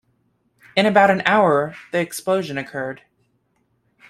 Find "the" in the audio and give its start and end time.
1.91-1.99